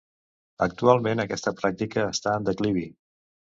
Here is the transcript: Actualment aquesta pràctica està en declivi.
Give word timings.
Actualment 0.65 1.21
aquesta 1.25 1.55
pràctica 1.61 2.09
està 2.17 2.35
en 2.41 2.51
declivi. 2.51 2.89